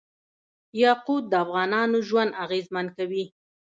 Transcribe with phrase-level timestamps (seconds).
[0.81, 3.25] یاقوت د افغانانو ژوند اغېزمن کوي.